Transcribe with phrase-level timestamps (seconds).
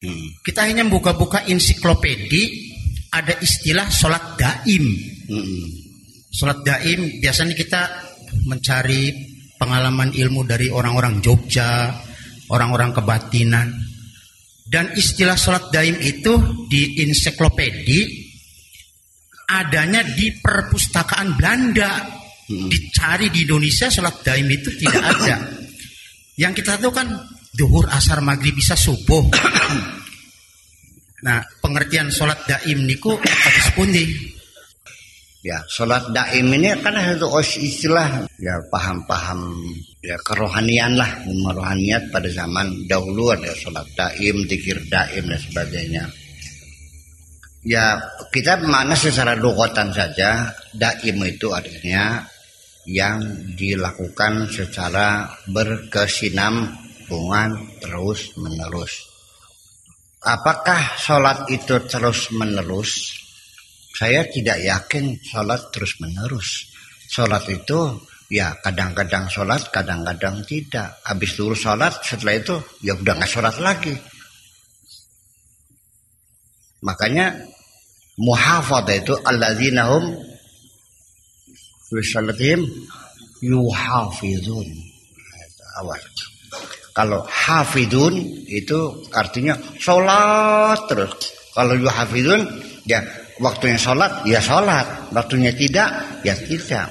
[0.00, 0.26] Hmm.
[0.40, 2.72] Kita hanya buka-buka ensiklopedi
[3.12, 4.84] ada istilah sholat daim.
[5.28, 5.64] Hmm.
[6.32, 7.80] Sholat daim biasanya kita
[8.48, 9.12] mencari
[9.60, 11.92] pengalaman ilmu dari orang-orang Jogja,
[12.48, 13.68] orang-orang kebatinan.
[14.64, 18.30] Dan istilah sholat daim itu di ensiklopedi
[19.52, 22.08] adanya di perpustakaan Belanda.
[22.48, 22.72] Hmm.
[22.72, 25.36] Dicari di Indonesia sholat daim itu tidak ada.
[26.40, 27.04] Yang kita tahu kan
[27.60, 29.28] duhur, asar, maghrib, bisa subuh.
[31.26, 34.04] nah, pengertian sholat daim niku hadis pundi?
[35.40, 37.24] Ya, sholat daim ini kan itu
[37.64, 39.56] istilah ya paham-paham
[40.04, 46.04] ya kerohanian lah, merohaniat pada zaman dahulu ada sholat daim, dikir daim dan sebagainya.
[47.64, 48.00] Ya,
[48.32, 52.24] kita mana secara dokotan saja, daim itu artinya
[52.88, 53.20] yang
[53.56, 55.28] dilakukan secara
[57.10, 57.50] berkesinambungan
[57.82, 58.92] terus menerus.
[60.22, 63.18] Apakah sholat itu terus menerus?
[63.98, 66.70] Saya tidak yakin sholat terus menerus.
[67.10, 67.98] Sholat itu
[68.30, 71.02] ya kadang-kadang sholat, kadang-kadang tidak.
[71.02, 72.54] Habis dulu sholat, setelah itu
[72.86, 73.96] ya udah nggak sholat lagi.
[76.80, 77.34] Makanya
[78.16, 80.30] muhafadah itu alladzinahum
[81.90, 82.62] Wisalatihim
[83.42, 84.68] yuhafidun.
[85.82, 85.98] Awal.
[86.90, 88.18] Kalau hafidun
[88.50, 91.14] itu artinya sholat terus.
[91.54, 92.46] Kalau yuhafidun
[92.86, 93.02] ya
[93.38, 95.10] waktunya sholat ya sholat.
[95.14, 95.88] Waktunya tidak
[96.26, 96.90] ya tidak.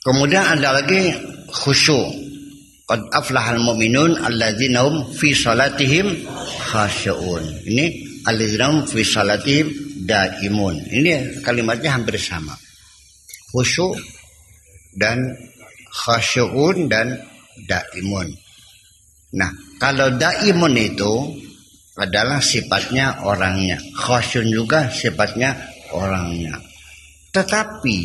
[0.00, 1.12] Kemudian ada lagi
[1.48, 2.08] khusyuk.
[2.88, 6.26] Qad aflahal mu'minun alladzina hum fi salatihim
[6.72, 7.68] khasyuun.
[7.68, 7.84] Ini
[8.26, 9.66] alladzina hum fi salatihim
[10.08, 10.76] daimun.
[10.88, 12.56] Ini kalimatnya hampir sama.
[13.52, 13.94] Khusyuk
[14.96, 15.20] dan
[15.92, 17.29] khasyuun dan
[17.66, 18.28] daimun.
[19.36, 21.12] Nah, kalau daimun itu
[22.00, 23.78] adalah sifatnya orangnya.
[23.94, 25.52] Khasyun juga sifatnya
[25.92, 26.56] orangnya.
[27.30, 27.98] Tetapi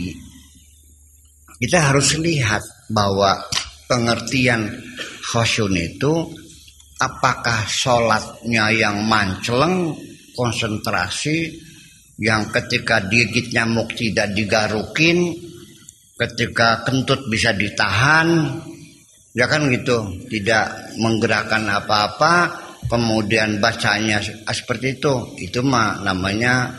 [1.61, 2.61] kita harus lihat
[2.91, 3.39] bahwa
[3.87, 4.69] pengertian
[5.31, 6.13] khasyun itu
[6.99, 9.95] apakah sholatnya yang manceleng
[10.35, 11.55] konsentrasi
[12.19, 15.35] yang ketika digit nyamuk tidak digarukin,
[16.15, 18.59] ketika kentut bisa ditahan,
[19.35, 22.55] ya kan gitu, tidak menggerakkan apa-apa,
[22.87, 26.71] kemudian bacanya seperti itu, itu mah namanya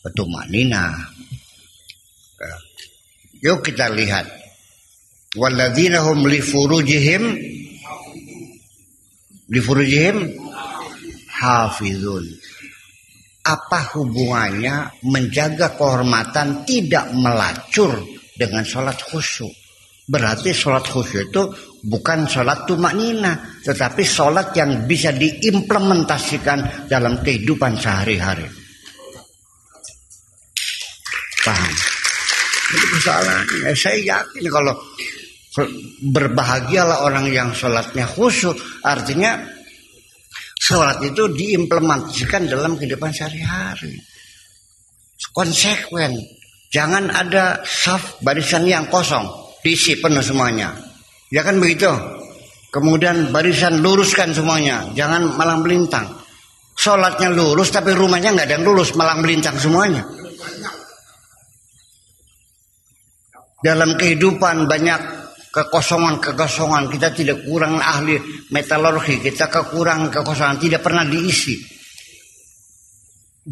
[0.00, 0.96] petumanina.
[2.40, 2.56] Ya.
[3.52, 4.26] Yuk kita lihat.
[5.32, 7.24] Walladzina hum li furujihim
[9.48, 10.28] li furujihim
[11.40, 12.24] hafizun
[13.42, 17.98] apa hubungannya menjaga kehormatan tidak melacur
[18.38, 19.50] dengan sholat khusyuk?
[20.02, 21.42] Berarti sholat khusyuk itu
[21.86, 28.46] bukan sholat tumak nina, tetapi sholat yang bisa diimplementasikan dalam kehidupan sehari-hari.
[31.42, 31.74] Paham?
[32.72, 33.74] Itu persoalannya.
[33.78, 34.74] Saya yakin kalau
[36.10, 39.38] berbahagialah orang yang sholatnya khusyuk, artinya
[40.62, 43.98] Sholat itu diimplementasikan dalam kehidupan sehari-hari.
[45.34, 46.14] Konsekuen.
[46.70, 49.26] Jangan ada saf barisan yang kosong.
[49.62, 50.74] Diisi penuh semuanya.
[51.30, 51.88] Ya kan begitu?
[52.74, 54.90] Kemudian barisan luruskan semuanya.
[54.92, 56.08] Jangan malang melintang.
[56.74, 58.92] Sholatnya lurus tapi rumahnya nggak ada yang lurus.
[58.98, 60.02] Malang melintang semuanya.
[63.62, 65.22] Dalam kehidupan banyak
[65.52, 68.16] kekosongan-kekosongan kita tidak kurang ahli
[68.48, 71.60] metalurgi kita kekurangan kekosongan tidak pernah diisi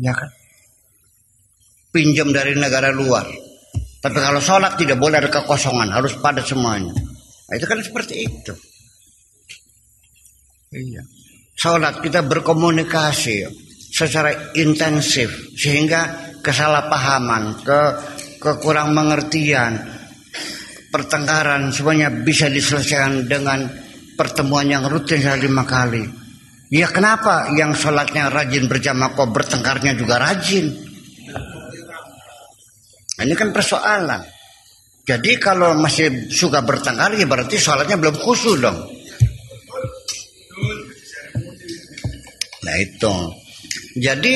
[0.01, 0.33] ya kan
[1.93, 3.29] pinjam dari negara luar
[4.01, 6.93] tapi kalau sholat tidak boleh ada kekosongan harus pada semuanya
[7.49, 8.53] nah, itu kan seperti itu
[10.75, 11.05] iya
[11.57, 13.45] sholat kita berkomunikasi
[13.93, 17.81] secara intensif sehingga kesalahpahaman ke
[18.41, 19.77] kekurang mengertian
[20.91, 23.69] pertengkaran semuanya bisa diselesaikan dengan
[24.19, 26.05] pertemuan yang rutin sekali lima kali.
[26.71, 30.71] Ya kenapa yang sholatnya rajin berjamaah kok bertengkarnya juga rajin?
[33.21, 34.25] Nah, ini kan persoalan.
[35.05, 38.81] Jadi kalau masih suka bertengkar ya berarti sholatnya belum khusus dong.
[42.65, 43.15] Nah itu.
[44.01, 44.35] Jadi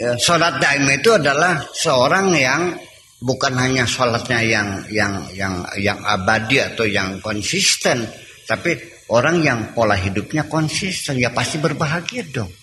[0.00, 2.72] ya, sholat daim itu adalah seorang yang
[3.20, 8.08] bukan hanya sholatnya yang yang yang yang abadi atau yang konsisten,
[8.48, 8.80] tapi
[9.12, 12.61] orang yang pola hidupnya konsisten ya pasti berbahagia dong.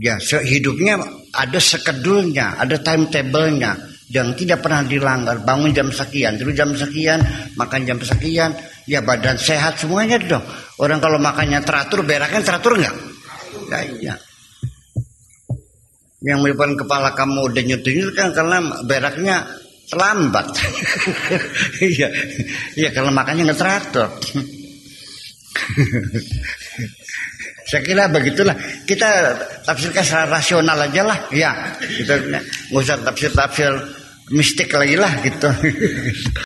[0.00, 0.96] Ya, hidupnya
[1.36, 3.76] ada skedulnya, ada timetable-nya
[4.08, 5.44] yang tidak pernah dilanggar.
[5.44, 7.20] Bangun jam sekian, terus jam sekian,
[7.60, 8.56] makan jam sekian,
[8.88, 10.40] ya badan sehat semuanya dong.
[10.80, 12.96] Orang kalau makannya teratur, beraknya teratur nggak?
[13.68, 14.14] Ya, iya.
[16.24, 18.56] Yang menyebabkan kepala kamu denyut-denyut kan karena
[18.88, 19.44] beraknya
[19.92, 20.48] terlambat.
[21.80, 22.12] Iya,
[22.76, 24.08] iya kalau makannya nggak teratur.
[27.70, 28.58] Saya kira begitulah.
[28.82, 31.18] Kita tafsirkan secara rasional aja lah.
[31.30, 32.44] Ya, kita nggak
[32.74, 33.70] usah tafsir-tafsir
[34.34, 35.46] mistik lagi lah gitu.